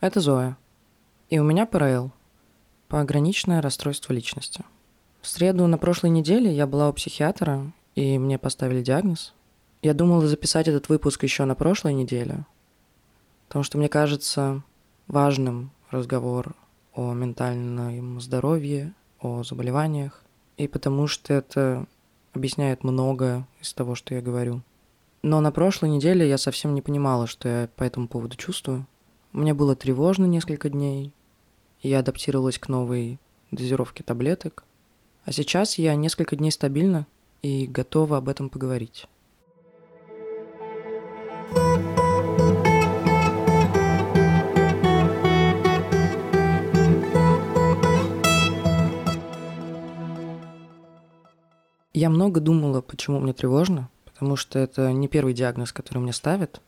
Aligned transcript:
это 0.00 0.20
Зоя. 0.20 0.56
И 1.30 1.38
у 1.38 1.44
меня 1.44 1.66
ПРЛ– 1.66 2.10
пограничное 2.88 3.62
расстройство 3.62 4.12
личности. 4.12 4.64
В 5.20 5.28
среду 5.28 5.66
на 5.66 5.78
прошлой 5.78 6.10
неделе 6.10 6.52
я 6.52 6.66
была 6.66 6.88
у 6.88 6.92
психиатра, 6.92 7.72
и 7.94 8.18
мне 8.18 8.38
поставили 8.38 8.82
диагноз. 8.82 9.34
Я 9.80 9.94
думала 9.94 10.26
записать 10.26 10.68
этот 10.68 10.88
выпуск 10.88 11.22
еще 11.22 11.44
на 11.44 11.54
прошлой 11.54 11.94
неделе, 11.94 12.44
потому 13.46 13.62
что 13.62 13.78
мне 13.78 13.88
кажется 13.88 14.62
важным 15.06 15.70
разговор 15.90 16.54
о 16.94 17.12
ментальном 17.12 18.20
здоровье, 18.20 18.92
о 19.20 19.42
заболеваниях, 19.44 20.22
и 20.56 20.66
потому 20.68 21.06
что 21.06 21.32
это 21.32 21.86
объясняет 22.32 22.82
многое 22.82 23.46
из 23.60 23.72
того, 23.72 23.94
что 23.94 24.14
я 24.14 24.20
говорю. 24.20 24.62
Но 25.22 25.40
на 25.40 25.52
прошлой 25.52 25.90
неделе 25.90 26.28
я 26.28 26.36
совсем 26.36 26.74
не 26.74 26.82
понимала, 26.82 27.26
что 27.26 27.48
я 27.48 27.68
по 27.76 27.84
этому 27.84 28.08
поводу 28.08 28.36
чувствую. 28.36 28.86
Мне 29.32 29.54
было 29.54 29.74
тревожно 29.74 30.26
несколько 30.26 30.68
дней, 30.68 31.10
и 31.80 31.88
я 31.88 32.00
адаптировалась 32.00 32.58
к 32.58 32.68
новой 32.68 33.18
дозировке 33.50 34.04
таблеток. 34.04 34.64
А 35.24 35.32
сейчас 35.32 35.78
я 35.78 35.94
несколько 35.94 36.36
дней 36.36 36.50
стабильна 36.50 37.06
и 37.40 37.66
готова 37.66 38.18
об 38.18 38.28
этом 38.28 38.50
поговорить. 38.50 39.06
Я 51.94 52.10
много 52.10 52.40
думала, 52.40 52.82
почему 52.82 53.18
мне 53.20 53.32
тревожно, 53.32 53.88
потому 54.04 54.36
что 54.36 54.58
это 54.58 54.92
не 54.92 55.08
первый 55.08 55.32
диагноз, 55.32 55.72
который 55.72 55.98
мне 55.98 56.12
ставят. 56.12 56.60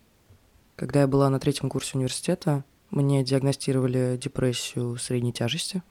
Когда 0.77 1.03
я 1.03 1.07
была 1.07 1.31
на 1.31 1.39
третьем 1.39 1.69
курсе 1.69 1.97
университета, 1.97 2.65
мне 2.91 3.23
диагностировали 3.23 4.19
депрессию 4.21 4.97
средней 4.97 5.33
тяжести. 5.33 5.83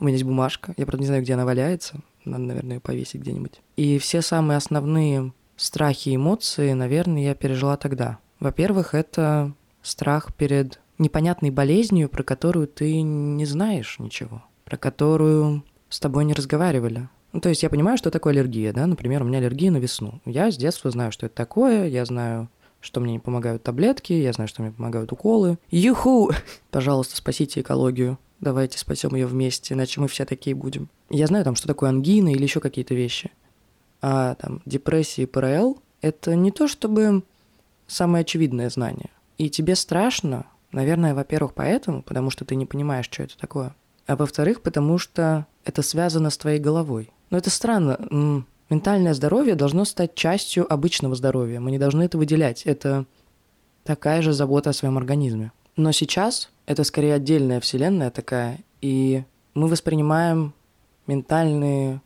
У 0.00 0.04
меня 0.04 0.14
есть 0.14 0.24
бумажка, 0.24 0.74
я, 0.76 0.86
правда, 0.86 1.00
не 1.00 1.06
знаю, 1.06 1.22
где 1.22 1.34
она 1.34 1.44
валяется, 1.44 2.00
надо, 2.24 2.44
наверное, 2.44 2.76
ее 2.76 2.80
повесить 2.80 3.20
где-нибудь. 3.22 3.60
И 3.76 3.98
все 3.98 4.22
самые 4.22 4.56
основные 4.56 5.32
страхи 5.56 6.10
и 6.10 6.16
эмоции, 6.16 6.72
наверное, 6.72 7.22
я 7.22 7.34
пережила 7.34 7.76
тогда. 7.76 8.18
Во-первых, 8.38 8.94
это 8.94 9.52
страх 9.82 10.34
перед 10.34 10.80
непонятной 10.98 11.50
болезнью, 11.50 12.08
про 12.08 12.22
которую 12.22 12.68
ты 12.68 13.00
не 13.02 13.44
знаешь 13.44 13.98
ничего, 13.98 14.42
про 14.64 14.76
которую 14.76 15.64
с 15.88 15.98
тобой 15.98 16.24
не 16.24 16.34
разговаривали. 16.34 17.08
Ну, 17.32 17.40
то 17.40 17.48
есть 17.48 17.62
я 17.62 17.70
понимаю, 17.70 17.98
что 17.98 18.10
такое 18.10 18.32
аллергия, 18.32 18.72
да, 18.72 18.86
например, 18.86 19.22
у 19.22 19.26
меня 19.26 19.38
аллергия 19.38 19.70
на 19.70 19.76
весну. 19.78 20.20
Я 20.24 20.50
с 20.50 20.56
детства 20.56 20.90
знаю, 20.90 21.12
что 21.12 21.26
это 21.26 21.34
такое, 21.34 21.86
я 21.86 22.04
знаю, 22.04 22.48
что 22.80 23.00
мне 23.00 23.14
не 23.14 23.18
помогают 23.18 23.62
таблетки, 23.62 24.12
я 24.12 24.32
знаю, 24.32 24.48
что 24.48 24.62
мне 24.62 24.72
помогают 24.72 25.12
уколы. 25.12 25.58
Юху! 25.70 26.30
Пожалуйста, 26.70 27.16
спасите 27.16 27.60
экологию. 27.60 28.18
Давайте 28.40 28.78
спасем 28.78 29.14
ее 29.14 29.26
вместе, 29.26 29.74
иначе 29.74 30.00
мы 30.00 30.06
все 30.08 30.24
такие 30.24 30.54
будем. 30.54 30.88
Я 31.10 31.26
знаю 31.26 31.44
там, 31.44 31.56
что 31.56 31.66
такое 31.66 31.88
ангина 31.90 32.32
или 32.32 32.42
еще 32.42 32.60
какие-то 32.60 32.94
вещи. 32.94 33.32
А 34.00 34.36
там 34.36 34.62
депрессия 34.64 35.22
и 35.22 35.26
ПРЛ– 35.26 35.82
это 36.02 36.36
не 36.36 36.52
то 36.52 36.68
чтобы 36.68 37.24
самое 37.88 38.22
очевидное 38.22 38.70
знание. 38.70 39.10
И 39.38 39.50
тебе 39.50 39.74
страшно, 39.74 40.46
наверное, 40.70 41.14
во-первых, 41.14 41.54
поэтому, 41.54 42.02
потому 42.02 42.30
что 42.30 42.44
ты 42.44 42.54
не 42.54 42.66
понимаешь, 42.66 43.06
что 43.06 43.24
это 43.24 43.36
такое. 43.36 43.74
А 44.06 44.16
во-вторых, 44.16 44.62
потому 44.62 44.98
что 44.98 45.46
это 45.64 45.82
связано 45.82 46.30
с 46.30 46.38
твоей 46.38 46.60
головой. 46.60 47.10
Но 47.30 47.38
это 47.38 47.50
странно. 47.50 48.44
Ментальное 48.70 49.14
здоровье 49.14 49.54
должно 49.54 49.84
стать 49.84 50.14
частью 50.14 50.70
обычного 50.70 51.14
здоровья. 51.14 51.58
Мы 51.60 51.70
не 51.70 51.78
должны 51.78 52.02
это 52.02 52.18
выделять. 52.18 52.62
Это 52.64 53.06
такая 53.84 54.20
же 54.20 54.32
забота 54.32 54.70
о 54.70 54.74
своем 54.74 54.98
организме. 54.98 55.52
Но 55.76 55.92
сейчас 55.92 56.50
это 56.66 56.84
скорее 56.84 57.14
отдельная 57.14 57.60
вселенная 57.60 58.10
такая, 58.10 58.58
и 58.82 59.24
мы 59.54 59.68
воспринимаем 59.68 60.52
ментальные 61.06 62.02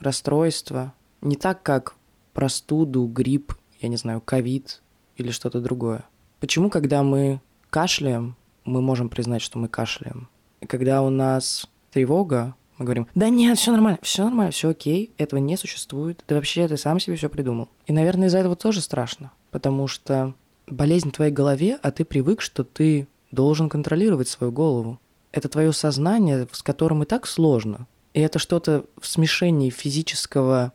расстройства 0.00 0.94
не 1.20 1.36
так, 1.36 1.62
как 1.62 1.94
простуду, 2.32 3.06
грипп, 3.06 3.54
я 3.80 3.88
не 3.88 3.96
знаю, 3.96 4.20
ковид 4.20 4.82
или 5.16 5.30
что-то 5.30 5.60
другое. 5.60 6.04
Почему, 6.40 6.70
когда 6.70 7.02
мы 7.02 7.40
кашляем, 7.70 8.36
мы 8.64 8.80
можем 8.80 9.08
признать, 9.08 9.42
что 9.42 9.58
мы 9.58 9.68
кашляем? 9.68 10.28
И 10.60 10.66
когда 10.66 11.02
у 11.02 11.10
нас 11.10 11.68
тревога, 11.90 12.54
мы 12.78 12.84
говорим, 12.84 13.06
да 13.14 13.28
нет, 13.28 13.58
все 13.58 13.72
нормально, 13.72 13.98
все 14.02 14.24
нормально, 14.24 14.50
все 14.50 14.70
окей, 14.70 15.12
этого 15.18 15.40
не 15.40 15.56
существует, 15.56 16.22
ты 16.26 16.34
вообще 16.34 16.66
ты 16.68 16.76
сам 16.76 16.98
себе 17.00 17.16
все 17.16 17.28
придумал. 17.28 17.68
И, 17.86 17.92
наверное, 17.92 18.28
из-за 18.28 18.38
этого 18.38 18.56
тоже 18.56 18.80
страшно, 18.80 19.32
потому 19.50 19.86
что 19.86 20.34
болезнь 20.66 21.10
в 21.10 21.12
твоей 21.12 21.32
голове, 21.32 21.78
а 21.82 21.90
ты 21.90 22.04
привык, 22.04 22.40
что 22.40 22.64
ты 22.64 23.06
должен 23.30 23.68
контролировать 23.68 24.28
свою 24.28 24.52
голову. 24.52 24.98
Это 25.32 25.48
твое 25.48 25.72
сознание, 25.72 26.46
с 26.52 26.62
которым 26.62 27.02
и 27.02 27.06
так 27.06 27.26
сложно. 27.26 27.86
И 28.14 28.20
это 28.20 28.38
что-то 28.38 28.84
в 29.00 29.06
смешении 29.06 29.70
физического, 29.70 30.72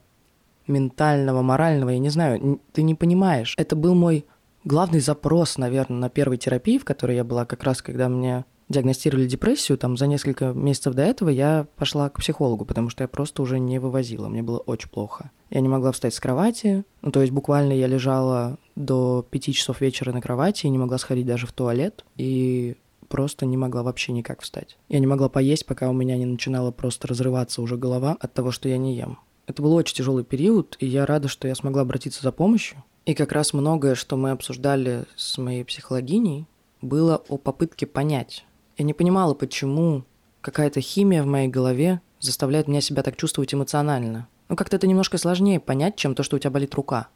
ментального, 0.66 1.42
морального, 1.42 1.92
я 1.92 2.00
не 2.00 2.10
знаю, 2.10 2.60
ты 2.74 2.82
не 2.82 2.96
понимаешь. 2.96 3.54
Это 3.58 3.76
был 3.76 3.96
мой 3.96 4.26
главный 4.64 5.00
запрос, 5.00 5.58
наверное, 5.58 6.00
на 6.00 6.10
первой 6.10 6.38
терапии, 6.38 6.78
в 6.78 6.86
которой 6.86 7.16
я 7.16 7.24
была 7.24 7.46
как 7.46 7.64
раз, 7.64 7.82
когда 7.82 8.10
мне 8.10 8.46
диагностировали 8.70 9.28
депрессию, 9.28 9.78
там 9.78 9.98
за 9.98 10.08
несколько 10.08 10.54
месяцев 10.54 10.94
до 10.94 11.04
этого 11.04 11.30
я 11.30 11.68
пошла 11.76 12.10
к 12.10 12.20
психологу, 12.20 12.66
потому 12.66 12.90
что 12.90 13.04
я 13.04 13.08
просто 13.08 13.42
уже 13.42 13.60
не 13.60 13.80
вывозила, 13.80 14.28
мне 14.28 14.44
было 14.44 14.58
очень 14.60 14.90
плохо. 14.90 15.32
Я 15.50 15.62
не 15.62 15.70
могла 15.70 15.92
встать 15.92 16.14
с 16.14 16.20
кровати, 16.20 16.84
ну 17.02 17.12
то 17.12 17.22
есть 17.22 17.32
буквально 17.32 17.74
я 17.74 17.88
лежала 17.88 18.58
до 18.76 19.26
пяти 19.30 19.54
часов 19.54 19.82
вечера 19.82 20.12
на 20.12 20.22
кровати 20.22 20.66
и 20.66 20.70
не 20.70 20.78
могла 20.78 20.98
сходить 20.98 21.26
даже 21.26 21.48
в 21.48 21.54
туалет, 21.54 22.04
и 22.18 22.76
просто 23.08 23.46
не 23.46 23.58
могла 23.58 23.84
вообще 23.84 24.12
никак 24.12 24.42
встать. 24.42 24.78
Я 24.90 25.00
не 25.00 25.08
могла 25.08 25.30
поесть, 25.30 25.66
пока 25.66 25.90
у 25.90 25.94
меня 25.94 26.18
не 26.18 26.26
начинала 26.26 26.72
просто 26.72 27.08
разрываться 27.08 27.62
уже 27.62 27.78
голова 27.78 28.18
от 28.20 28.34
того, 28.34 28.52
что 28.52 28.68
я 28.68 28.78
не 28.78 28.96
ем. 28.96 29.20
Это 29.48 29.62
был 29.62 29.74
очень 29.74 29.96
тяжелый 29.96 30.26
период, 30.26 30.76
и 30.80 30.86
я 30.86 31.06
рада, 31.06 31.30
что 31.30 31.48
я 31.48 31.56
смогла 31.56 31.84
обратиться 31.84 32.22
за 32.22 32.34
помощью. 32.34 32.84
И 33.06 33.14
как 33.14 33.32
раз 33.32 33.54
многое, 33.54 33.96
что 33.96 34.18
мы 34.18 34.32
обсуждали 34.32 35.06
с 35.16 35.38
моей 35.38 35.64
психологиней, 35.64 36.46
было 36.82 37.24
о 37.30 37.38
попытке 37.38 37.88
понять, 37.88 38.46
я 38.78 38.86
не 38.86 38.94
понимала, 38.94 39.34
почему 39.34 40.04
какая-то 40.42 40.82
химия 40.82 41.24
в 41.24 41.28
моей 41.28 41.48
голове 41.48 42.02
заставляет 42.20 42.68
меня 42.68 42.82
себя 42.82 43.04
так 43.04 43.18
чувствовать 43.18 43.54
эмоционально. 43.54 44.28
Ну, 44.50 44.56
как-то 44.56 44.78
это 44.78 44.88
немножко 44.88 45.18
сложнее 45.18 45.60
понять, 45.60 45.96
чем 45.96 46.16
то, 46.16 46.24
что 46.24 46.36
у 46.36 46.40
тебя 46.40 46.52
болит 46.52 46.74
рука. 46.76 47.10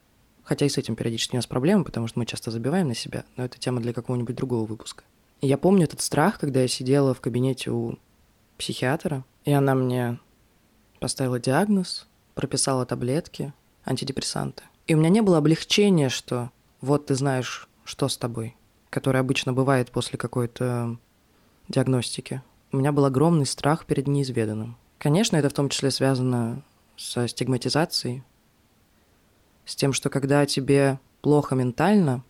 Хотя 0.43 0.65
и 0.65 0.69
с 0.69 0.77
этим 0.77 0.95
периодически 0.95 1.35
у 1.35 1.37
нас 1.37 1.47
проблемы, 1.47 1.83
потому 1.83 2.07
что 2.07 2.19
мы 2.19 2.25
часто 2.25 2.51
забиваем 2.51 2.87
на 2.87 2.95
себя, 2.95 3.23
но 3.37 3.45
это 3.45 3.59
тема 3.59 3.79
для 3.79 3.93
какого-нибудь 3.93 4.35
другого 4.35 4.65
выпуска. 4.65 5.03
И 5.39 5.47
я 5.47 5.57
помню 5.57 5.85
этот 5.85 6.01
страх, 6.01 6.39
когда 6.39 6.61
я 6.61 6.67
сидела 6.67 7.13
в 7.13 7.21
кабинете 7.21 7.71
у 7.71 7.97
психиатра, 8.57 9.23
и 9.45 9.51
она 9.51 9.75
мне 9.75 10.19
поставила 10.99 11.39
диагноз, 11.39 12.07
прописала 12.35 12.85
таблетки, 12.85 13.53
антидепрессанты. 13.85 14.63
И 14.87 14.95
у 14.95 14.97
меня 14.97 15.09
не 15.09 15.21
было 15.21 15.37
облегчения, 15.37 16.09
что 16.09 16.51
вот 16.79 17.07
ты 17.07 17.15
знаешь, 17.15 17.69
что 17.83 18.07
с 18.07 18.17
тобой, 18.17 18.55
которое 18.89 19.19
обычно 19.19 19.53
бывает 19.53 19.91
после 19.91 20.17
какой-то 20.17 20.97
диагностики. 21.71 22.41
У 22.71 22.77
меня 22.77 22.91
был 22.91 23.05
огромный 23.05 23.45
страх 23.45 23.85
перед 23.85 24.07
неизведанным. 24.07 24.77
Конечно, 24.97 25.35
это 25.35 25.49
в 25.49 25.53
том 25.53 25.69
числе 25.69 25.89
связано 25.91 26.63
со 26.95 27.27
стигматизацией, 27.27 28.23
с 29.65 29.75
тем, 29.75 29.93
что 29.93 30.09
когда 30.09 30.45
тебе 30.45 30.99
плохо 31.21 31.55
ментально, 31.55 32.23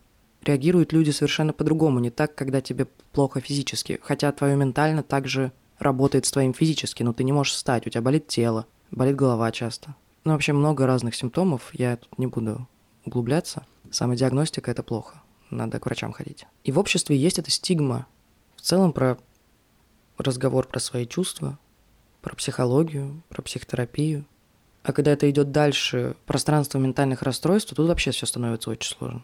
реагируют 0.44 0.94
люди 0.94 1.12
совершенно 1.12 1.54
по-другому, 1.54 2.00
не 2.00 2.10
так, 2.10 2.36
когда 2.36 2.62
тебе 2.62 2.88
плохо 3.12 3.42
физически. 3.42 4.00
Хотя 4.02 4.32
твое 4.32 4.56
ментально 4.56 5.04
также 5.04 5.52
работает 5.80 6.26
с 6.26 6.32
твоим 6.32 6.54
физически, 6.54 7.04
но 7.04 7.14
ты 7.14 7.24
не 7.24 7.32
можешь 7.32 7.54
встать, 7.54 7.88
у 7.88 7.90
тебя 7.90 8.02
болит 8.02 8.28
тело, 8.28 8.66
болит 8.92 9.16
голова 9.16 9.52
часто. 9.52 9.96
Ну, 10.24 10.34
вообще 10.34 10.54
много 10.54 10.86
разных 10.86 11.16
симптомов, 11.16 11.72
я 11.74 11.98
тут 11.98 12.20
не 12.20 12.28
буду 12.28 12.68
углубляться. 13.06 13.66
Самодиагностика– 13.90 14.70
это 14.72 14.84
плохо, 14.84 15.22
надо 15.50 15.80
к 15.80 15.86
врачам 15.86 16.12
ходить. 16.12 16.46
И 16.64 16.72
в 16.72 16.80
обществе 16.80 17.18
есть 17.18 17.40
эта 17.40 17.50
стигма 17.50 18.08
в 18.56 18.62
целом 18.62 18.94
про 18.94 19.18
разговор 20.22 20.68
про 20.68 20.80
свои 20.80 21.06
чувства, 21.06 21.58
про 22.22 22.36
психологию, 22.36 23.22
про 23.30 23.42
психотерапию. 23.42 24.26
А 24.84 24.94
когда 24.94 25.12
это 25.12 25.30
идет 25.30 25.52
дальше, 25.52 26.16
пространство 26.26 26.80
ментальных 26.80 27.22
расстройств, 27.22 27.74
тут 27.76 27.88
вообще 27.88 28.12
все 28.12 28.26
становится 28.26 28.70
очень 28.70 28.96
сложно. 28.96 29.24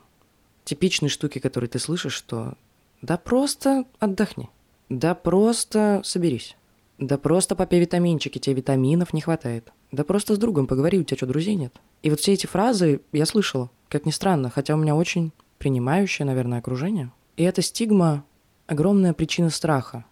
Типичные 0.63 1.09
штуки, 1.09 1.39
которые 1.39 1.69
ты 1.69 1.79
слышишь, 1.79 2.13
что 2.13 2.53
да 3.01 3.17
просто 3.17 3.85
отдохни, 3.99 4.49
да 4.89 5.15
просто 5.15 6.01
соберись, 6.03 6.55
да 6.97 7.17
просто 7.17 7.55
попей 7.55 7.79
витаминчики, 7.79 8.39
тебе 8.39 8.57
витаминов 8.57 9.13
не 9.13 9.21
хватает, 9.21 9.71
да 9.91 10.03
просто 10.03 10.35
с 10.35 10.37
другом 10.37 10.67
поговори, 10.67 10.99
у 10.99 11.03
тебя 11.03 11.17
что, 11.17 11.25
друзей 11.25 11.55
нет? 11.55 11.73
И 12.03 12.09
вот 12.09 12.19
все 12.19 12.33
эти 12.33 12.45
фразы 12.45 13.01
я 13.11 13.25
слышала, 13.25 13.69
как 13.89 14.05
ни 14.05 14.11
странно, 14.11 14.49
хотя 14.49 14.75
у 14.75 14.77
меня 14.77 14.95
очень 14.95 15.31
принимающее, 15.57 16.25
наверное, 16.25 16.59
окружение. 16.59 17.11
И 17.35 17.43
эта 17.43 17.61
стигма– 17.61 18.25
огромная 18.67 19.13
причина 19.13 19.49
страха, 19.49 20.05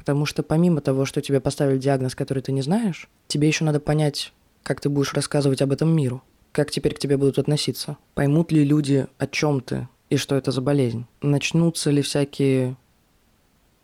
Потому 0.00 0.24
что 0.24 0.42
помимо 0.42 0.80
того, 0.80 1.04
что 1.04 1.20
тебе 1.20 1.40
поставили 1.40 1.76
диагноз, 1.76 2.14
который 2.14 2.42
ты 2.42 2.52
не 2.52 2.62
знаешь, 2.62 3.10
тебе 3.28 3.48
еще 3.48 3.66
надо 3.66 3.80
понять, 3.80 4.32
как 4.62 4.80
ты 4.80 4.88
будешь 4.88 5.12
рассказывать 5.12 5.60
об 5.60 5.72
этом 5.72 5.94
миру. 5.94 6.22
Как 6.52 6.70
теперь 6.70 6.94
к 6.94 6.98
тебе 6.98 7.18
будут 7.18 7.38
относиться? 7.38 7.98
Поймут 8.14 8.50
ли 8.50 8.64
люди, 8.64 9.06
о 9.18 9.26
чем 9.26 9.60
ты 9.60 9.88
и 10.08 10.16
что 10.16 10.36
это 10.36 10.52
за 10.52 10.62
болезнь? 10.62 11.04
Начнутся 11.20 11.90
ли 11.90 12.00
всякие 12.00 12.78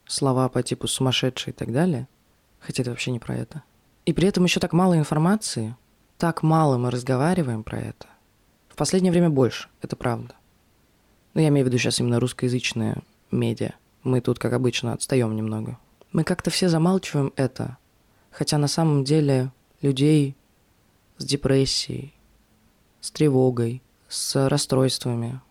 слова 0.07 0.49
по 0.49 0.63
типу 0.63 0.89
сумасшедший 0.89 1.51
и 1.51 1.55
так 1.55 1.71
далее, 1.71 2.09
хотя 2.61 2.83
это 2.83 2.93
вообще 2.93 3.11
не 3.11 3.19
про 3.19 3.37
это. 3.37 3.63
И 4.07 4.15
при 4.15 4.27
этом 4.27 4.45
еще 4.45 4.59
так 4.59 4.73
мало 4.73 4.97
информации, 4.97 5.77
так 6.17 6.43
мало 6.43 6.79
мы 6.79 6.91
разговариваем 6.91 7.63
про 7.63 7.79
это. 7.79 8.07
В 8.71 8.77
последнее 8.77 9.13
время 9.13 9.29
больше, 9.29 9.69
это 9.83 9.97
правда. 9.97 10.35
Но 11.35 11.43
я 11.43 11.49
имею 11.49 11.67
в 11.67 11.69
виду 11.69 11.77
сейчас 11.77 12.01
именно 12.01 12.21
русскоязычные 12.21 13.03
медиа. 13.31 13.75
Мы 14.03 14.23
тут, 14.23 14.39
как 14.39 14.55
обычно, 14.55 14.95
отстаем 14.95 15.37
немного. 15.37 15.79
Мы 16.17 16.25
как-то 16.25 16.51
все 16.51 16.71
замалчиваем 16.71 17.35
это, 17.37 17.77
хотя 18.31 18.57
на 18.57 18.69
самом 18.69 19.05
деле 19.05 19.53
людей 19.83 20.35
с 21.19 21.27
депрессией, 21.27 22.15
с 23.03 23.11
тревогой, 23.11 23.83
с 24.09 24.49
расстройствами, 24.49 25.43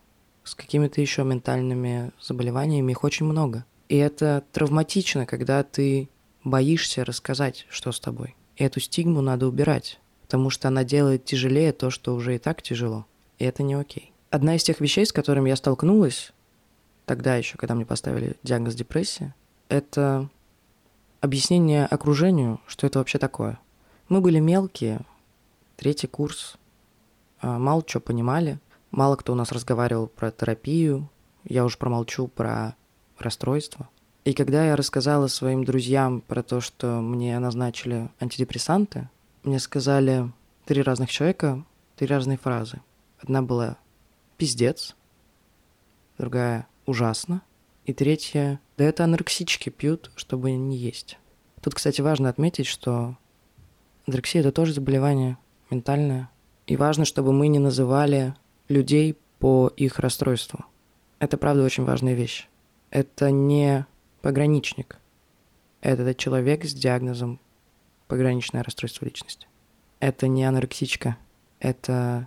с 0.42 0.56
какими-то 0.56 1.00
еще 1.00 1.22
ментальными 1.22 2.10
заболеваниями, 2.20 2.90
их 2.90 3.04
очень 3.04 3.26
много. 3.26 3.64
И 3.88 3.96
это 3.96 4.42
травматично, 4.50 5.24
когда 5.24 5.62
ты 5.62 6.08
боишься 6.42 7.04
рассказать, 7.04 7.64
что 7.70 7.92
с 7.92 8.00
тобой. 8.00 8.34
И 8.56 8.64
эту 8.64 8.80
стигму 8.80 9.20
надо 9.20 9.46
убирать, 9.46 10.00
потому 10.22 10.50
что 10.50 10.66
она 10.66 10.82
делает 10.82 11.24
тяжелее 11.24 11.70
то, 11.70 11.90
что 11.90 12.12
уже 12.12 12.34
и 12.34 12.38
так 12.38 12.60
тяжело. 12.60 13.06
И 13.38 13.44
это 13.44 13.62
не 13.62 13.74
окей. 13.74 14.12
Одна 14.30 14.56
из 14.56 14.64
тех 14.64 14.80
вещей, 14.80 15.06
с 15.06 15.12
которыми 15.12 15.48
я 15.48 15.54
столкнулась, 15.54 16.32
тогда 17.04 17.36
еще, 17.36 17.56
когда 17.56 17.76
мне 17.76 17.86
поставили 17.86 18.34
диагноз 18.42 18.74
депрессия, 18.74 19.32
это 19.68 20.28
объяснение 21.20 21.86
окружению, 21.86 22.60
что 22.66 22.86
это 22.86 22.98
вообще 22.98 23.18
такое. 23.18 23.58
Мы 24.08 24.20
были 24.20 24.38
мелкие, 24.38 25.00
третий 25.76 26.06
курс, 26.06 26.56
а, 27.40 27.58
мало 27.58 27.82
что 27.86 28.00
понимали, 28.00 28.58
мало 28.90 29.16
кто 29.16 29.32
у 29.32 29.36
нас 29.36 29.52
разговаривал 29.52 30.06
про 30.06 30.30
терапию, 30.30 31.08
я 31.44 31.64
уж 31.64 31.78
промолчу 31.78 32.28
про 32.28 32.76
расстройство. 33.18 33.88
И 34.24 34.32
когда 34.32 34.66
я 34.66 34.76
рассказала 34.76 35.28
своим 35.28 35.64
друзьям 35.64 36.20
про 36.20 36.42
то, 36.42 36.60
что 36.60 37.00
мне 37.00 37.38
назначили 37.38 38.10
антидепрессанты, 38.18 39.08
мне 39.44 39.60
сказали 39.60 40.32
три 40.64 40.82
разных 40.82 41.10
человека, 41.10 41.64
три 41.94 42.08
разные 42.08 42.36
фразы. 42.36 42.80
Одна 43.20 43.42
была 43.42 43.76
«пиздец», 44.36 44.96
другая 46.18 46.66
«ужасно», 46.86 47.42
и 47.86 47.92
третья 47.92 48.60
«да 48.76 48.84
это 48.84 49.04
анорексички 49.04 49.70
пьют, 49.70 50.10
чтобы 50.16 50.50
не 50.52 50.76
есть». 50.76 51.18
Тут, 51.62 51.74
кстати, 51.74 52.00
важно 52.00 52.28
отметить, 52.28 52.66
что 52.66 53.16
анорексия– 54.06 54.40
это 54.42 54.50
тоже 54.50 54.74
заболевание 54.74 55.38
ментальное, 55.70 56.28
и 56.66 56.76
важно, 56.76 57.04
чтобы 57.04 57.32
мы 57.32 57.46
не 57.46 57.60
называли 57.60 58.34
людей 58.68 59.16
по 59.38 59.72
их 59.76 60.00
расстройству. 60.00 60.64
Это, 61.20 61.38
правда, 61.38 61.62
очень 61.62 61.84
важная 61.84 62.14
вещь. 62.14 62.48
Это 62.90 63.30
не 63.30 63.86
пограничник. 64.20 64.98
Это 65.80 66.12
человек 66.14 66.64
с 66.64 66.74
диагнозом 66.74 67.38
пограничное 68.08 68.64
расстройство 68.64 69.04
личности. 69.04 69.46
Это 70.00 70.26
не 70.26 70.44
анорексичка. 70.44 71.16
Это 71.60 72.26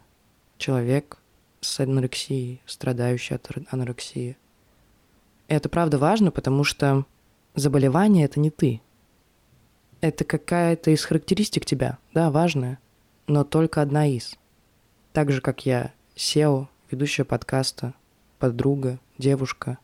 человек 0.58 1.18
с 1.60 1.82
анорексией, 1.82 2.62
страдающий 2.66 3.36
от 3.36 3.50
анорексии. 3.72 4.38
Это 5.50 5.68
правда 5.68 5.98
важно, 5.98 6.30
потому 6.30 6.64
что 6.64 7.06
заболевание– 7.56 8.24
это 8.26 8.40
не 8.40 8.52
ты. 8.52 8.82
Это 10.00 10.24
какая-то 10.24 10.92
из 10.92 11.04
характеристик 11.04 11.66
тебя, 11.66 11.98
да, 12.14 12.30
важная, 12.30 12.78
но 13.26 13.44
только 13.44 13.82
одна 13.82 14.06
из. 14.06 14.36
Так 15.12 15.32
же, 15.32 15.42
как 15.42 15.66
я, 15.66 15.92
SEO, 16.16 16.68
ведущая 16.92 17.24
подкаста, 17.24 17.96
подруга, 18.38 19.00
девушка. 19.18 19.80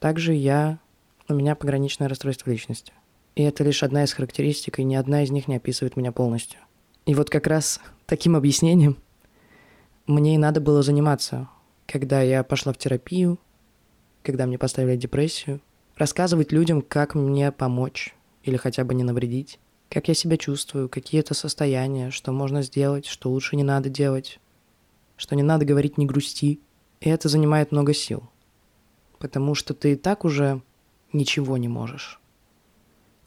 Также 0.00 0.34
я, 0.34 0.80
у 1.28 1.34
меня 1.34 1.54
пограничное 1.54 2.08
расстройство 2.08 2.50
личности. 2.50 2.92
И 3.36 3.42
это 3.44 3.62
лишь 3.62 3.84
одна 3.84 4.02
из 4.02 4.12
характеристик, 4.12 4.80
и 4.80 4.84
ни 4.84 4.96
одна 4.96 5.22
из 5.22 5.30
них 5.30 5.46
не 5.46 5.56
описывает 5.56 5.96
меня 5.96 6.10
полностью. 6.10 6.58
И 7.06 7.14
вот 7.14 7.30
как 7.30 7.46
раз 7.46 7.80
таким 8.06 8.34
объяснением 8.34 8.96
мне 10.08 10.34
и 10.34 10.38
надо 10.38 10.60
было 10.60 10.82
заниматься, 10.82 11.48
когда 11.86 12.20
я 12.20 12.42
пошла 12.42 12.72
в 12.72 12.78
терапию, 12.78 13.38
когда 14.24 14.46
мне 14.46 14.58
поставили 14.58 14.96
депрессию, 14.96 15.60
рассказывать 15.96 16.50
людям, 16.50 16.82
как 16.82 17.14
мне 17.14 17.52
помочь 17.52 18.14
или 18.42 18.56
хотя 18.56 18.82
бы 18.84 18.94
не 18.94 19.04
навредить, 19.04 19.60
как 19.90 20.08
я 20.08 20.14
себя 20.14 20.36
чувствую, 20.36 20.88
какие 20.88 21.20
это 21.20 21.34
состояния, 21.34 22.10
что 22.10 22.32
можно 22.32 22.62
сделать, 22.62 23.06
что 23.06 23.30
лучше 23.30 23.54
не 23.54 23.62
надо 23.62 23.90
делать, 23.90 24.40
что 25.16 25.36
не 25.36 25.42
надо 25.42 25.64
говорить 25.64 25.98
«не 25.98 26.06
грусти». 26.06 26.58
И 27.00 27.08
это 27.08 27.28
занимает 27.28 27.70
много 27.70 27.92
сил, 27.92 28.24
потому 29.18 29.54
что 29.54 29.74
ты 29.74 29.92
и 29.92 29.96
так 29.96 30.24
уже 30.24 30.62
ничего 31.12 31.56
не 31.58 31.68
можешь. 31.68 32.18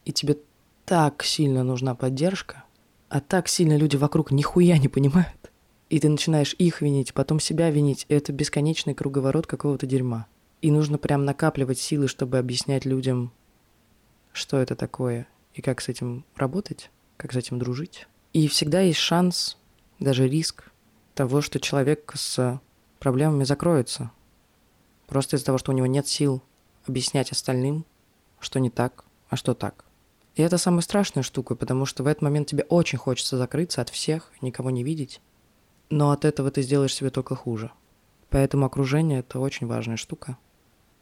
И 0.04 0.12
тебе 0.12 0.38
так 0.86 1.24
сильно 1.24 1.64
нужна 1.64 1.94
поддержка, 1.94 2.64
а 3.08 3.22
так 3.22 3.48
сильно 3.48 3.78
люди 3.78 3.96
вокруг 3.98 4.32
нихуя 4.32 4.78
не 4.78 4.88
понимают. 4.88 5.52
И 5.90 6.00
ты 6.00 6.10
начинаешь 6.10 6.56
их 6.58 6.82
винить, 6.82 7.14
потом 7.14 7.40
себя 7.40 7.70
винить. 7.70 8.06
И 8.10 8.14
это 8.14 8.34
бесконечный 8.34 8.94
круговорот 8.94 9.48
какого-то 9.48 9.86
дерьма. 9.86 10.28
И 10.62 10.72
нужно 10.72 10.98
прям 10.98 11.26
накапливать 11.26 11.80
силы, 11.80 12.08
чтобы 12.08 12.38
объяснять 12.38 12.86
людям, 12.86 13.32
что 14.32 14.58
это 14.58 14.76
такое 14.76 15.28
и 15.54 15.62
как 15.62 15.82
с 15.82 15.90
этим 15.90 16.26
работать, 16.36 16.90
как 17.18 17.34
с 17.34 17.36
этим 17.36 17.60
дружить. 17.60 18.08
И 18.34 18.48
всегда 18.48 18.82
есть 18.82 19.00
шанс, 19.00 19.58
даже 20.00 20.28
риск 20.28 20.72
того, 21.16 21.42
что 21.42 21.60
человек 21.60 22.14
с 22.16 22.60
проблемами 23.00 23.44
закроется. 23.44 24.12
Просто 25.08 25.36
из-за 25.36 25.46
того, 25.46 25.58
что 25.58 25.72
у 25.72 25.76
него 25.76 25.88
нет 25.88 26.08
сил 26.08 26.42
объяснять 26.86 27.32
остальным, 27.32 27.86
что 28.40 28.60
не 28.60 28.70
так, 28.70 29.06
а 29.30 29.36
что 29.36 29.54
так. 29.54 29.86
И 30.36 30.44
это 30.44 30.60
самая 30.60 30.82
страшная 30.82 31.24
штука, 31.24 31.56
потому 31.56 31.86
что 31.86 32.04
в 32.04 32.08
этот 32.08 32.22
момент 32.22 32.48
тебе 32.48 32.64
очень 32.70 33.00
хочется 33.00 33.38
закрыться 33.38 33.82
от 33.82 33.90
всех, 33.90 34.32
никого 34.42 34.70
не 34.70 34.84
видеть, 34.84 35.20
но 35.90 36.12
от 36.12 36.26
этого 36.26 36.52
ты 36.52 36.62
сделаешь 36.62 36.94
себе 36.94 37.10
только 37.10 37.36
хуже. 37.36 37.72
Поэтому 38.30 38.66
окружение– 38.66 39.20
это 39.22 39.40
очень 39.40 39.66
важная 39.66 39.98
штука, 39.98 40.38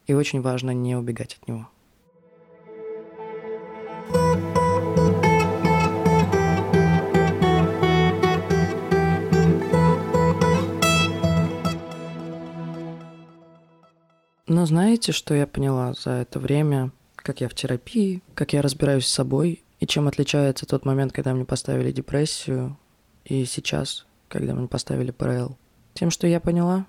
и 0.07 0.13
очень 0.13 0.41
важно 0.41 0.71
не 0.71 0.95
убегать 0.95 1.37
от 1.41 1.47
него. 1.47 1.67
Но 14.47 14.65
знаете, 14.67 15.11
что 15.11 15.33
я 15.33 15.47
поняла 15.47 15.93
за 15.93 16.11
это 16.11 16.39
время, 16.39 16.91
как 17.15 17.41
я 17.41 17.49
в 17.49 17.55
терапии, 17.55 18.21
как 18.35 18.53
я 18.53 18.61
разбираюсь 18.61 19.05
с 19.05 19.11
собой, 19.11 19.63
и 19.79 19.87
чем 19.87 20.07
отличается 20.07 20.65
тот 20.65 20.85
момент, 20.85 21.11
когда 21.11 21.33
мне 21.33 21.45
поставили 21.45 21.91
депрессию, 21.91 22.77
и 23.25 23.43
сейчас, 23.45 24.05
когда 24.27 24.53
мне 24.53 24.67
поставили 24.67 25.11
ПРЛ? 25.11 25.57
Тем, 25.93 26.11
что 26.11 26.27
я 26.27 26.39
поняла, 26.39 26.85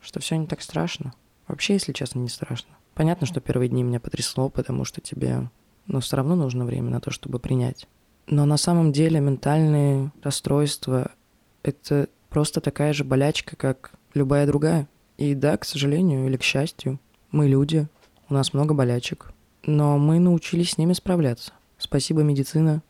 что 0.00 0.20
все 0.20 0.36
не 0.36 0.46
так 0.46 0.62
страшно. 0.62 1.12
Вообще, 1.48 1.74
если 1.74 1.92
честно, 1.92 2.20
не 2.20 2.28
страшно. 2.28 2.76
Понятно, 2.94 3.26
что 3.26 3.40
первые 3.40 3.68
дни 3.68 3.82
меня 3.82 4.00
потрясло, 4.00 4.48
потому 4.48 4.84
что 4.84 5.00
тебе, 5.00 5.48
ну, 5.86 6.00
все 6.00 6.16
равно 6.16 6.34
нужно 6.36 6.64
время 6.64 6.90
на 6.90 7.00
то, 7.00 7.10
чтобы 7.10 7.38
принять. 7.38 7.88
Но 8.26 8.44
на 8.44 8.56
самом 8.56 8.92
деле 8.92 9.20
ментальные 9.20 10.12
расстройства— 10.22 11.10
это 11.62 12.08
просто 12.28 12.60
такая 12.60 12.92
же 12.92 13.04
болячка, 13.04 13.56
как 13.56 13.92
любая 14.14 14.46
другая. 14.46 14.88
И 15.18 15.34
да, 15.34 15.56
к 15.56 15.64
сожалению 15.64 16.26
или 16.26 16.36
к 16.36 16.42
счастью, 16.42 16.98
мы 17.30 17.48
люди, 17.48 17.88
у 18.28 18.34
нас 18.34 18.52
много 18.54 18.74
болячек, 18.74 19.32
но 19.64 19.98
мы 19.98 20.18
научились 20.18 20.70
с 20.70 20.78
ними 20.78 20.92
справляться. 20.92 21.52
Спасибо 21.78 22.22
медицина, 22.22 22.82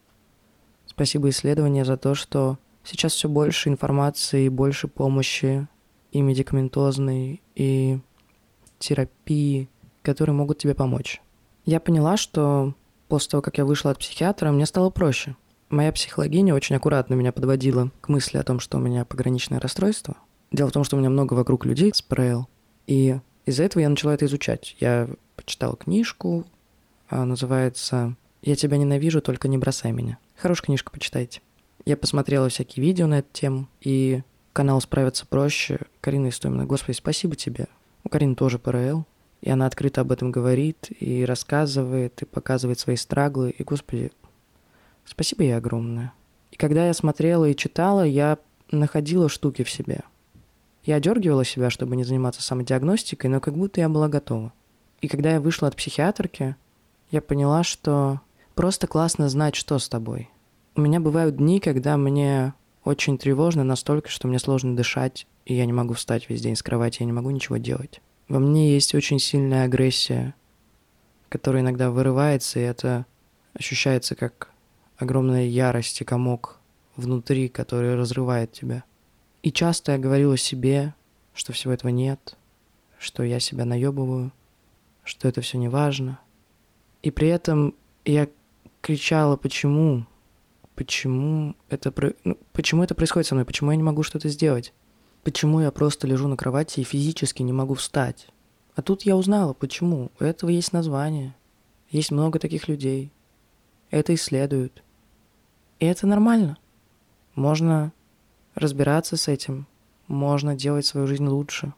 спасибо 0.87 1.28
исследования 1.30 1.85
за 1.85 1.97
то, 1.97 2.14
что 2.14 2.59
сейчас 2.85 3.12
все 3.14 3.28
больше 3.28 3.68
информации, 3.68 4.49
больше 4.49 4.88
помощи 4.88 5.66
и 6.12 6.21
медикаментозной, 6.21 7.40
и 7.54 7.99
терапии, 8.82 9.68
которые 10.02 10.34
могут 10.34 10.58
тебе 10.58 10.74
помочь. 10.74 11.22
Я 11.64 11.80
поняла, 11.80 12.16
что 12.16 12.74
после 13.08 13.30
того, 13.30 13.42
как 13.42 13.58
я 13.58 13.64
вышла 13.64 13.92
от 13.92 13.98
психиатра, 13.98 14.50
мне 14.50 14.66
стало 14.66 14.90
проще. 14.90 15.36
Моя 15.70 15.92
психологиня 15.92 16.54
очень 16.54 16.76
аккуратно 16.76 17.14
меня 17.14 17.32
подводила 17.32 17.90
к 18.00 18.08
мысли 18.08 18.36
о 18.36 18.42
том, 18.42 18.60
что 18.60 18.78
у 18.78 18.80
меня 18.80 19.04
пограничное 19.04 19.60
расстройство– 19.60 20.16
Дело 20.52 20.68
в 20.68 20.72
том, 20.72 20.84
что 20.84 20.96
у 20.96 20.98
меня 20.98 21.08
много 21.08 21.32
вокруг 21.32 21.64
людей 21.64 21.90
с 21.94 22.02
ПРЛ, 22.02 22.46
и 22.86 23.18
из-за 23.46 23.64
этого 23.64 23.82
я 23.82 23.88
начала 23.88 24.12
это 24.14 24.26
изучать. 24.26 24.76
Я 24.80 25.08
почитал 25.34 25.76
книжку, 25.76 26.44
а, 27.08 27.24
называется 27.24 28.16
«Я 28.42 28.54
тебя 28.54 28.76
ненавижу, 28.76 29.22
только 29.22 29.48
не 29.48 29.56
бросай 29.56 29.92
меня». 29.92 30.18
Хорошая 30.36 30.66
книжка, 30.66 30.92
почитайте. 30.92 31.40
Я 31.86 31.96
посмотрела 31.96 32.50
всякие 32.50 32.84
видео 32.84 33.06
на 33.06 33.20
эту 33.20 33.28
тему, 33.32 33.68
и 33.80 34.22
канал 34.52 34.80
«Справиться 34.82 35.26
проще» 35.26 35.80
Карина 36.02 36.28
Истомина. 36.28 36.66
Господи, 36.66 36.96
спасибо 36.96 37.34
тебе. 37.34 37.66
У 38.04 38.09
Карины 38.09 38.35
тоже 38.35 38.59
ПРЛ, 38.59 39.04
и 39.40 39.50
она 39.50 39.66
открыто 39.66 40.00
об 40.00 40.12
этом 40.12 40.30
говорит, 40.30 40.88
и 41.00 41.25
рассказывает, 41.25 42.23
и 42.23 42.26
показывает 42.26 42.78
свои 42.78 42.97
страглы, 42.97 43.50
и, 43.50 43.62
господи, 43.62 44.12
спасибо 45.04 45.42
ей 45.42 45.56
огромное. 45.56 46.12
И 46.50 46.56
когда 46.56 46.87
я 46.87 46.94
смотрела 46.94 47.47
и 47.47 47.56
читала, 47.56 48.02
я 48.02 48.38
находила 48.71 49.28
штуки 49.28 49.62
в 49.62 49.71
себе– 49.71 50.02
я 50.85 50.97
одергивала 50.97 51.44
себя, 51.44 51.71
чтобы 51.71 51.94
не 51.94 52.04
заниматься 52.04 52.42
самодиагностикой, 52.42 53.30
но 53.30 53.40
как 53.40 53.54
будто 53.54 53.80
я 53.80 53.88
была 53.88 54.09
готова. 54.09 54.52
И 55.00 55.09
когда 55.09 55.32
я 55.32 55.40
вышла 55.40 55.68
от 55.68 55.76
психиатрки, 55.76 56.56
я 57.11 57.23
поняла, 57.23 57.62
что 57.62 58.21
просто 58.54 58.87
классно 58.87 59.28
знать, 59.28 59.54
что 59.54 59.78
с 59.78 59.88
тобой. 59.88 60.28
У 60.75 60.80
меня 60.80 60.99
бывают 60.99 61.37
дни, 61.37 61.61
когда 61.61 61.97
мне 61.97 62.54
очень 62.84 63.18
тревожно 63.18 63.64
настолько, 63.64 64.08
что 64.08 64.28
мне 64.28 64.38
сложно 64.38 64.76
дышать, 64.76 65.26
и 65.44 65.54
я 65.54 65.66
не 65.66 65.72
могу 65.72 65.94
встать 65.94 66.28
весь 66.28 66.40
день 66.40 66.56
с 66.56 66.62
кровати, 66.62 66.98
я 67.00 67.06
не 67.06 67.12
могу 67.12 67.30
ничего 67.30 67.56
делать. 67.56 68.00
Во 68.28 68.38
мне 68.38 68.72
есть 68.72 68.94
очень 68.94 69.18
сильная 69.18 69.64
агрессия, 69.64 70.34
которая 71.28 71.62
иногда 71.62 71.90
вырывается, 71.90 72.58
и 72.58 72.62
это 72.62 73.06
ощущается 73.54 74.14
как 74.14 74.50
огромная 74.96 75.44
ярость 75.46 76.00
и 76.00 76.04
комок 76.04 76.60
внутри, 76.96 77.48
который 77.48 77.94
разрывает 77.94 78.52
тебя. 78.52 78.84
И 79.42 79.50
часто 79.50 79.92
я 79.92 79.98
говорила 79.98 80.36
себе, 80.36 80.94
что 81.34 81.52
всего 81.52 81.72
этого 81.72 81.90
нет, 81.90 82.36
что 82.98 83.22
я 83.22 83.40
себя 83.40 83.64
наебываю, 83.64 84.32
что 85.04 85.28
это 85.28 85.40
все 85.40 85.58
не 85.58 85.68
важно. 85.68 86.20
И 87.02 87.10
при 87.10 87.28
этом 87.28 87.74
я 88.04 88.28
кричала, 88.80 89.36
почему, 89.36 90.06
почему 90.75 91.55
это, 91.69 91.93
ну, 92.25 92.38
почему 92.52 92.83
это 92.83 92.95
происходит 92.95 93.26
со 93.26 93.35
мной, 93.35 93.45
почему 93.45 93.71
я 93.71 93.76
не 93.76 93.83
могу 93.83 94.02
что-то 94.02 94.29
сделать, 94.29 94.73
почему 95.23 95.61
я 95.61 95.71
просто 95.71 96.07
лежу 96.07 96.29
на 96.29 96.37
кровати 96.37 96.81
и 96.81 96.85
физически 96.85 97.43
не 97.43 97.52
могу 97.52 97.75
встать. 97.75 98.29
А 98.75 98.83
тут 98.83 99.02
я 99.02 99.17
узнала, 99.17 99.52
почему. 99.52 100.11
У 100.19 100.25
этого 100.25 100.50
есть 100.50 100.73
название. 100.73 101.35
Есть 101.91 102.11
много 102.11 102.38
таких 102.38 102.69
людей. 102.69 103.12
Это 103.91 104.14
исследуют. 104.14 104.83
И 105.79 105.85
это 105.85 106.07
нормально. 106.07 106.57
Можно 107.35 107.93
разбираться 108.55 109.17
с 109.17 109.29
этим. 109.29 109.67
Можно 110.09 110.57
делать 110.57 110.87
свою 110.87 111.07
жизнь 111.07 111.26
лучше. 111.26 111.75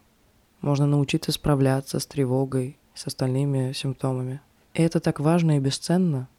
Можно 0.61 0.85
научиться 0.85 1.31
справляться 1.31 1.99
с 1.99 2.05
тревогой, 2.05 2.77
с 2.93 3.07
остальными 3.07 3.73
симптомами. 3.73 4.41
И 4.73 4.81
это 4.81 4.99
так 4.99 5.19
важно 5.19 5.57
и 5.57 5.59
бесценно. 5.59 6.29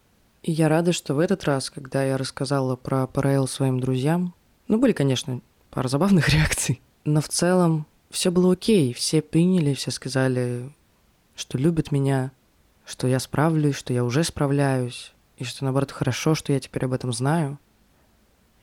И 0.47 0.53
я 0.53 0.69
рада, 0.69 0.93
что 0.93 1.15
в 1.15 1.19
этот 1.19 1.43
раз, 1.43 1.71
когда 1.71 2.05
я 2.05 2.17
рассказала 2.17 2.77
про 2.77 3.09
ПРЛ 3.09 3.49
своим 3.49 3.81
друзьям, 3.81 4.33
ну, 4.69 4.79
были, 4.79 4.93
конечно, 4.93 5.41
пара 5.71 5.89
забавных 5.89 6.29
реакций, 6.33 6.81
но 7.05 7.21
в 7.21 7.29
целом 7.29 7.85
все 8.11 8.31
было 8.31 8.53
окей, 8.53 8.93
все 8.93 9.23
приняли, 9.23 9.75
все 9.75 9.91
сказали, 9.91 10.73
что 11.35 11.59
любят 11.59 11.91
меня, 11.91 12.31
что 12.85 13.09
я 13.09 13.19
справлюсь, 13.19 13.75
что 13.75 13.93
я 13.93 14.05
уже 14.05 14.23
справляюсь, 14.23 15.13
и 15.37 15.43
что, 15.43 15.65
наоборот, 15.65 15.91
хорошо, 15.91 16.37
что 16.37 16.53
я 16.53 16.61
теперь 16.61 16.85
об 16.85 16.93
этом 16.93 17.13
знаю. 17.13 17.59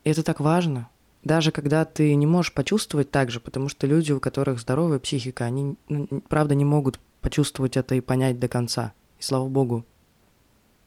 И 0.06 0.10
это 0.10 0.24
так 0.24 0.40
важно. 0.40 0.88
Даже 1.26 1.52
когда 1.52 1.84
ты 1.84 2.16
не 2.16 2.26
можешь 2.26 2.54
почувствовать 2.54 3.12
так 3.12 3.30
же, 3.30 3.42
потому 3.42 3.68
что 3.68 3.88
люди, 3.88 4.14
у 4.14 4.22
которых 4.22 4.62
здоровая 4.62 5.00
психика, 5.00 5.44
они, 5.44 5.76
правда, 6.30 6.56
не 6.56 6.64
могут 6.64 7.02
почувствовать 7.20 7.76
это 7.76 7.96
и 7.96 8.00
понять 8.00 8.40
до 8.40 8.48
конца. 8.48 8.94
И 9.20 9.24
слава 9.24 9.50
богу. 9.50 9.84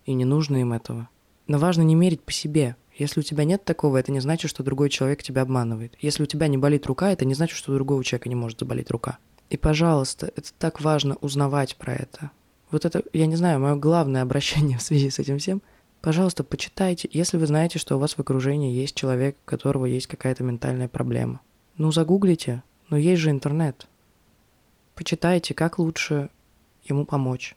И 0.07 0.15
не 0.15 0.25
нужно 0.25 0.57
им 0.57 0.73
этого. 0.73 1.09
Но 1.47 1.59
важно 1.59 1.83
не 1.83 1.95
мерить 1.95 2.23
по 2.23 2.33
себе. 2.33 2.77
Если 2.97 3.21
у 3.21 3.23
тебя 3.23 3.45
нет 3.45 3.65
такого, 3.65 3.99
это 3.99 4.11
не 4.11 4.21
значит, 4.21 4.51
что 4.51 4.63
другой 4.63 4.89
человек 4.89 5.23
тебя 5.23 5.43
обманывает. 5.43 5.95
Если 6.01 6.23
у 6.23 6.27
тебя 6.27 6.49
не 6.49 6.57
болит 6.57 6.87
рука, 6.87 7.13
это 7.13 7.25
не 7.25 7.35
значит, 7.35 7.59
что 7.59 7.73
у 7.73 7.75
другого 7.75 8.03
человека 8.03 8.29
не 8.29 8.35
может 8.35 8.61
заболеть 8.61 8.91
рука. 8.91 9.19
И, 9.51 9.57
пожалуйста, 9.57 10.33
это 10.35 10.53
так 10.59 10.81
важно 10.81 11.17
узнавать 11.21 11.77
про 11.77 11.95
это. 11.95 12.31
Вот 12.71 12.85
это, 12.85 13.03
я 13.13 13.27
не 13.27 13.37
знаю, 13.37 13.61
мое 13.61 13.77
главное 13.77 14.23
обращение 14.23 14.79
в 14.79 14.83
связи 14.83 15.11
с 15.11 15.19
этим 15.19 15.39
всем. 15.39 15.61
Пожалуйста, 16.01 16.45
почитайте, 16.45 17.09
если 17.13 17.37
вы 17.37 17.47
знаете, 17.47 17.79
что 17.79 17.97
у 17.97 17.99
вас 17.99 18.15
в 18.15 18.21
окружении 18.21 18.73
есть 18.73 18.95
человек, 18.95 19.37
у 19.45 19.49
которого 19.49 19.87
есть 19.87 20.07
какая-то 20.07 20.45
ментальная 20.45 20.89
проблема. 20.89 21.41
Ну, 21.79 21.91
загуглите, 21.91 22.63
но 22.89 22.97
есть 22.97 23.21
же 23.21 23.31
интернет. 23.31 23.89
Почитайте, 24.95 25.53
как 25.53 25.79
лучше 25.79 26.31
ему 26.85 27.05
помочь, 27.05 27.57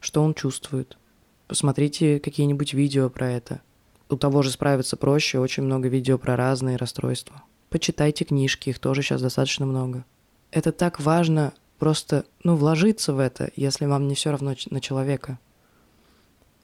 что 0.00 0.22
он 0.22 0.34
чувствует. 0.34 0.98
Посмотрите 1.48 2.20
какие-нибудь 2.20 2.74
видео 2.74 3.08
про 3.08 3.30
это. 3.30 3.62
У 4.10 4.16
того 4.16 4.42
же 4.42 4.50
справиться 4.50 4.98
проще, 4.98 5.38
очень 5.38 5.62
много 5.62 5.88
видео 5.88 6.18
про 6.18 6.36
разные 6.36 6.76
расстройства. 6.76 7.42
Почитайте 7.70 8.26
книжки, 8.26 8.68
их 8.68 8.78
тоже 8.78 9.02
сейчас 9.02 9.22
достаточно 9.22 9.64
много. 9.64 10.04
Это 10.50 10.72
так 10.72 11.00
важно 11.00 11.54
просто, 11.78 12.26
ну, 12.44 12.54
вложиться 12.54 13.14
в 13.14 13.18
это, 13.18 13.50
если 13.56 13.86
вам 13.86 14.08
не 14.08 14.14
все 14.14 14.30
равно 14.30 14.54
на 14.70 14.80
человека. 14.80 15.38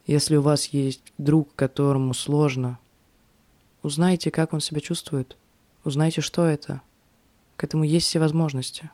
Если 0.05 0.35
у 0.35 0.41
вас 0.41 0.67
есть 0.67 1.01
друг, 1.17 1.55
которому 1.55 2.13
сложно, 2.13 2.77
узнайте, 3.81 4.29
как 4.29 4.53
он 4.53 4.59
себя 4.59 4.81
чувствует. 4.81 5.35
Узнайте, 5.83 6.21
что 6.21 6.45
это. 6.45 6.81
К 7.55 7.63
этому 7.63 7.85
есть 7.85 8.05
все 8.05 8.19
возможности. 8.19 8.91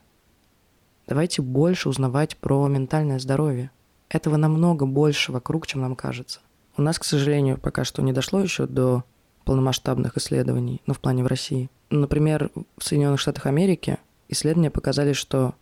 Давайте 1.06 1.42
больше 1.42 1.90
узнавать 1.90 2.38
про 2.38 2.66
ментальное 2.68 3.20
здоровье. 3.20 3.72
Этого 4.12 4.36
намного 4.36 4.86
больше 4.86 5.32
вокруг, 5.32 5.66
чем 5.68 5.82
нам 5.82 5.96
кажется. 5.96 6.42
У 6.76 6.82
нас, 6.82 7.00
к 7.00 7.06
сожалению, 7.06 7.58
пока 7.58 7.86
что 7.86 8.02
не 8.02 8.12
дошло 8.12 8.42
еще 8.42 8.68
до 8.68 9.06
полномасштабных 9.46 10.18
исследований, 10.18 10.82
ну, 10.86 10.94
в 10.94 11.00
плане 11.00 11.24
в 11.24 11.28
России. 11.28 11.70
Например, 11.90 12.52
в 12.78 12.84
Соединенных 12.84 13.22
Штатах 13.22 13.46
Америки 13.46 13.98
исследования 14.28 14.70
показали, 14.70 15.14
что 15.14 15.56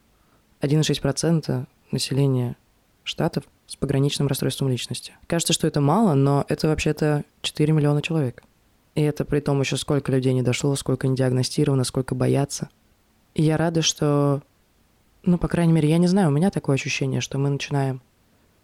1,6% 0.62 1.68
населения 1.92 2.56
штатов 3.04 3.44
с 3.68 3.76
пограничным 3.76 4.28
расстройством 4.28 4.70
личности. 4.70 5.14
Кажется, 5.28 5.54
что 5.54 5.68
это 5.68 5.80
мало, 5.80 6.16
но 6.16 6.44
это 6.50 6.68
вообще-то 6.68 7.24
4 7.42 7.72
миллиона 7.72 8.02
человек. 8.02 8.44
И 8.96 9.02
это 9.02 9.26
при 9.26 9.42
том 9.42 9.60
еще 9.62 9.78
сколько 9.78 10.12
людей 10.12 10.34
не 10.34 10.42
дошло, 10.42 10.76
сколько 10.76 11.08
не 11.08 11.16
диагностировано, 11.16 11.84
сколько 11.84 12.16
боятся. 12.16 12.70
И 13.36 13.44
я 13.44 13.58
рада, 13.58 13.84
что 13.84 14.42
ну, 15.24 15.38
по 15.38 15.48
крайней 15.48 15.74
мере, 15.74 15.90
я 15.90 16.00
не 16.00 16.08
знаю, 16.08 16.30
у 16.30 16.32
меня 16.32 16.50
такое 16.50 16.76
ощущение, 16.76 17.22
что 17.22 17.38
мы 17.38 17.50
начинаем 17.50 18.02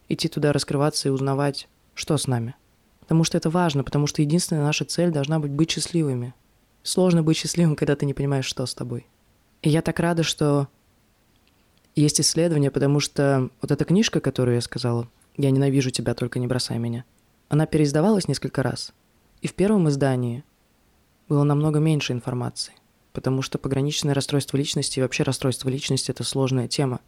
идти 0.10 0.28
туда, 0.28 0.54
раскрываться 0.54 1.08
и 1.08 1.12
узнавать, 1.12 1.68
что 1.94 2.18
с 2.18 2.28
нами. 2.28 2.56
Потому 3.00 3.24
что 3.24 3.38
это 3.38 3.50
важно, 3.50 3.84
потому 3.84 4.08
что 4.08 4.22
единственная 4.22 4.64
наша 4.64 4.86
цель 4.86 5.12
должна 5.12 5.40
быть 5.40 5.52
быть 5.52 5.72
счастливыми. 5.72 6.34
Сложно 6.84 7.24
быть 7.24 7.38
счастливым, 7.38 7.76
когда 7.76 7.96
ты 7.96 8.06
не 8.06 8.14
понимаешь, 8.14 8.46
что 8.46 8.66
с 8.66 8.74
тобой. 8.74 9.08
И 9.62 9.70
я 9.70 9.82
так 9.82 10.00
рада, 10.00 10.24
что 10.24 10.68
есть 11.96 12.20
исследования, 12.20 12.72
потому 12.72 13.00
что 13.00 13.50
вот 13.62 13.72
эта 13.72 13.86
книжка, 13.86 14.20
которую 14.20 14.56
я 14.56 14.62
сказала, 14.62 15.08
«Я 15.38 15.52
ненавижу 15.52 15.92
тебя, 15.92 16.14
только 16.14 16.40
не 16.40 16.48
бросай 16.48 16.78
меня», 16.78 17.06
она 17.50 17.66
переиздавалась 17.66 18.28
несколько 18.28 18.64
раз. 18.64 18.94
И 19.42 19.48
в 19.48 19.54
первом 19.54 19.90
издании 19.90 20.44
было 21.28 21.44
намного 21.44 21.80
меньше 21.80 22.14
информации 22.14 22.74
потому 23.16 23.42
что 23.42 23.58
пограничное 23.58 24.14
расстройство 24.14 24.58
личности 24.58 25.00
и 25.00 25.02
вообще 25.02 25.24
расстройство 25.24 25.70
личности– 25.70 26.12
это 26.12 26.24
сложная 26.24 26.68
тема, 26.68 27.00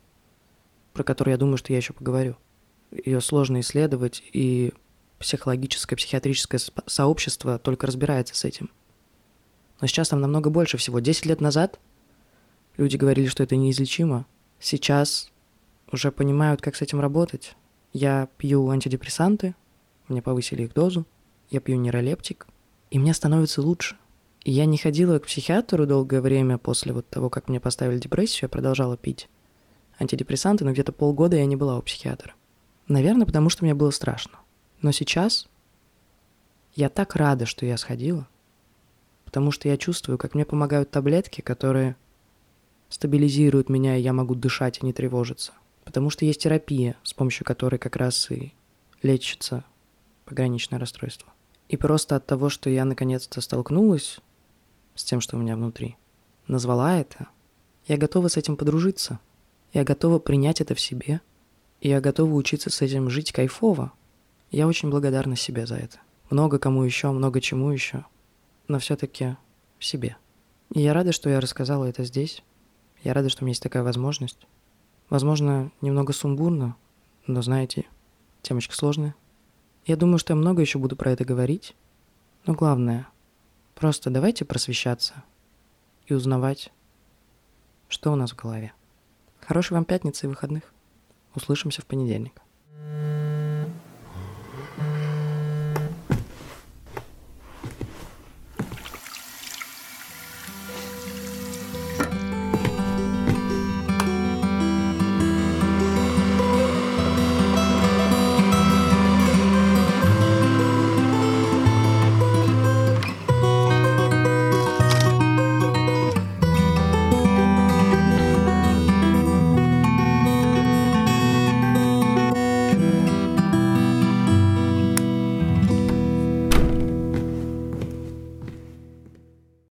про 0.94 1.04
которую 1.04 1.34
я 1.34 1.38
думаю, 1.38 1.58
что 1.58 1.74
я 1.74 1.78
еще 1.78 1.94
поговорю. 1.94 2.38
Ее 2.92 3.22
сложно 3.22 3.60
исследовать, 3.60 4.24
и 4.34 4.74
психологическое, 5.20 5.96
психиатрическое 5.96 6.60
сообщество 6.86 7.60
только 7.60 7.88
разбирается 7.88 8.36
с 8.36 8.46
этим. 8.46 8.70
Но 9.82 9.88
сейчас 9.88 10.10
там 10.10 10.22
намного 10.22 10.50
больше 10.50 10.78
всего. 10.78 11.00
Десять 11.00 11.26
лет 11.26 11.42
назад 11.42 11.80
люди 12.78 12.98
говорили, 12.98 13.28
что 13.28 13.44
это 13.44 13.56
неизлечимо. 13.56 14.26
Сейчас 14.60 15.32
уже 15.92 16.12
понимают, 16.12 16.62
как 16.62 16.76
с 16.76 16.82
этим 16.82 17.00
работать. 17.00 17.56
Я 17.94 18.30
пью 18.38 18.70
антидепрессанты, 18.70 19.56
мне 20.08 20.22
повысили 20.22 20.64
их 20.64 20.74
дозу, 20.74 21.06
я 21.50 21.60
пью 21.60 21.78
нейролептик, 21.78 22.48
и 22.92 23.00
мне 23.00 23.14
становится 23.14 23.62
лучше– 23.62 23.98
я 24.50 24.66
не 24.66 24.78
ходила 24.78 25.20
к 25.20 25.26
психиатру 25.26 25.86
долгое 25.86 26.22
время 26.22 26.58
после 26.58 26.94
вот 26.94 27.10
того, 27.10 27.30
как 27.30 27.50
мне 27.50 27.60
поставили 27.60 28.00
депрессию, 28.00 28.44
я 28.44 28.50
продолжала 28.50 28.96
пить 28.96 29.28
антидепрессанты, 30.00 30.64
но 30.64 30.72
где-то 30.72 30.94
полгода 30.94 31.36
я 31.36 31.46
не 31.46 31.58
была 31.58 31.78
у 31.78 31.82
психиатра. 31.82 32.34
Наверное, 32.88 33.26
потому 33.26 33.50
что 33.50 33.64
мне 33.66 33.74
было 33.74 33.92
страшно. 33.92 34.40
Но 34.82 34.92
сейчас 34.92 35.48
я 36.76 36.90
так 36.90 37.16
рада, 37.16 37.46
что 37.46 37.66
я 37.66 37.78
сходила, 37.78 38.28
потому 39.26 39.52
что 39.52 39.68
я 39.68 39.78
чувствую, 39.78 40.18
как 40.18 40.36
мне 40.36 40.46
помогают 40.46 40.92
таблетки, 40.92 41.42
которые 41.42 41.96
стабилизируют 42.90 43.70
меня, 43.70 43.98
и 43.98 44.02
я 44.02 44.14
могу 44.14 44.36
дышать 44.36 44.80
и 44.82 44.86
не 44.86 44.94
тревожиться. 44.94 45.54
Потому 45.84 46.10
что 46.10 46.26
есть 46.26 46.42
терапия, 46.42 46.96
с 47.04 47.14
помощью 47.14 47.46
которой 47.46 47.78
как 47.78 47.96
раз 47.96 48.30
и 48.32 48.54
лечится 49.02 49.64
пограничное 50.26 50.80
расстройство. 50.80 51.32
И 51.70 51.78
просто 51.78 52.16
от 52.16 52.26
того, 52.26 52.50
что 52.50 52.70
я 52.70 52.86
наконец-то 52.86 53.42
столкнулась 53.42 54.20
с 54.96 55.04
тем, 55.04 55.20
что 55.22 55.36
у 55.36 55.40
меня 55.40 55.56
внутри, 55.56 55.98
назвала 56.48 56.98
это, 56.98 57.28
я 57.88 57.98
готова 57.98 58.28
с 58.28 58.38
этим 58.38 58.58
подружиться. 58.58 59.20
Я 59.74 59.84
готова 59.84 60.20
принять 60.20 60.62
это 60.62 60.76
в 60.76 60.80
себе. 60.80 61.22
И 61.82 61.90
я 61.90 62.02
готова 62.02 62.34
учиться 62.34 62.70
с 62.70 62.82
этим 62.82 63.10
жить 63.10 63.32
кайфово. 63.32 63.92
Я 64.52 64.68
очень 64.68 64.90
благодарна 64.90 65.36
себе 65.36 65.66
за 65.66 65.76
это. 65.76 66.00
Много 66.30 66.60
кому 66.60 66.84
еще, 66.84 67.12
много 67.12 67.42
чему 67.42 67.72
еще. 67.72 68.06
Но 68.68 68.80
все-таки 68.80 69.38
себе. 69.80 70.18
И 70.74 70.82
я 70.82 70.94
рада, 70.94 71.12
что 71.12 71.30
я 71.30 71.40
рассказала 71.40 71.86
это 71.86 72.04
здесь. 72.04 72.44
Я 73.04 73.14
рада, 73.14 73.30
что 73.30 73.44
у 73.44 73.46
меня 73.46 73.52
есть 73.52 73.64
такая 73.64 73.84
возможность. 73.84 74.48
Возможно, 75.10 75.72
немного 75.82 76.12
сумбурно, 76.12 76.76
но 77.28 77.42
знаете, 77.42 77.86
темочка 78.42 78.76
сложная. 78.76 79.16
Я 79.86 79.96
думаю, 79.96 80.18
что 80.18 80.34
я 80.34 80.38
много 80.38 80.62
еще 80.62 80.80
буду 80.80 80.96
про 80.96 81.12
это 81.12 81.24
говорить. 81.24 81.76
Но 82.46 82.54
главное, 82.54 83.08
Просто 83.78 84.10
давайте 84.10 84.44
просвещаться 84.44 85.24
и 86.08 86.14
узнавать, 86.16 86.72
что 87.90 88.12
у 88.12 88.16
нас 88.16 88.32
в 88.32 88.36
голове. 88.36 88.74
Хорошей 89.40 89.74
вам 89.74 89.86
пятницы 89.86 90.26
и 90.26 90.30
выходных. 90.30 90.74
Услышимся 91.38 91.84
в 91.84 91.86
понедельник. 91.86 92.42